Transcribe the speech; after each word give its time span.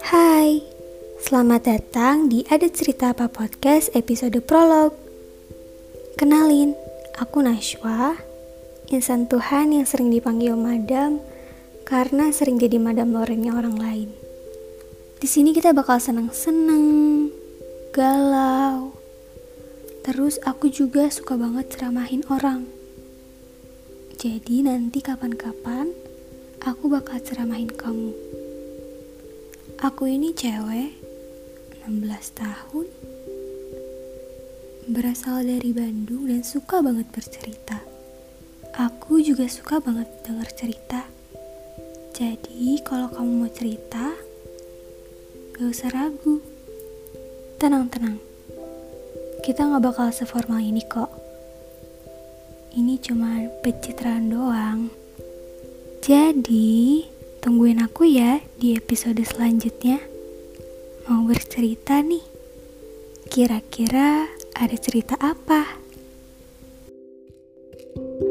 Hai, 0.00 0.64
selamat 1.28 1.60
datang 1.68 2.32
di 2.32 2.40
Ada 2.48 2.72
Cerita 2.72 3.12
Apa 3.12 3.28
Podcast 3.28 3.92
episode 3.92 4.40
prolog. 4.40 4.96
Kenalin, 6.16 6.72
aku 7.20 7.44
Nashwa, 7.44 8.16
insan 8.88 9.28
Tuhan 9.28 9.76
yang 9.76 9.84
sering 9.84 10.08
dipanggil 10.08 10.56
madam 10.56 11.20
karena 11.84 12.32
sering 12.32 12.56
jadi 12.56 12.80
madam 12.80 13.12
lorengnya 13.12 13.52
orang 13.52 13.76
lain. 13.76 14.08
Di 15.20 15.28
sini 15.28 15.52
kita 15.52 15.76
bakal 15.76 16.00
seneng-seneng, 16.00 17.28
galau. 17.92 18.96
Terus 20.00 20.40
aku 20.48 20.72
juga 20.72 21.12
suka 21.12 21.36
banget 21.36 21.76
ceramahin 21.76 22.24
orang. 22.32 22.85
Jadi 24.16 24.64
nanti 24.64 25.04
kapan-kapan 25.04 25.92
aku 26.64 26.88
bakal 26.88 27.20
ceramahin 27.20 27.68
kamu. 27.68 28.16
Aku 29.76 30.08
ini 30.08 30.32
cewek, 30.32 30.96
16 31.84 32.32
tahun, 32.32 32.88
berasal 34.88 35.44
dari 35.44 35.68
Bandung 35.76 36.32
dan 36.32 36.40
suka 36.40 36.80
banget 36.80 37.12
bercerita. 37.12 37.84
Aku 38.80 39.20
juga 39.20 39.52
suka 39.52 39.84
banget 39.84 40.08
denger 40.24 40.48
cerita. 40.56 41.04
Jadi 42.16 42.80
kalau 42.80 43.12
kamu 43.12 43.44
mau 43.44 43.52
cerita, 43.52 44.16
gak 45.60 45.68
usah 45.68 45.92
ragu. 45.92 46.40
Tenang-tenang, 47.60 48.16
kita 49.44 49.68
gak 49.68 49.84
bakal 49.84 50.08
seformal 50.08 50.64
ini 50.64 50.80
kok. 50.88 51.25
Ini 52.76 53.00
cuma 53.00 53.40
pencitraan 53.64 54.28
doang. 54.28 54.92
Jadi, 56.04 57.16
Tungguin 57.46 57.78
aku 57.78 58.02
ya 58.10 58.42
di 58.58 58.74
episode 58.74 59.22
selanjutnya. 59.22 60.02
Mau 61.06 61.22
bercerita 61.30 62.02
nih. 62.02 62.26
Kira-kira 63.30 64.26
ada 64.50 64.74
cerita 64.74 65.14
apa? 65.22 65.78
thank 67.96 68.20
you 68.20 68.25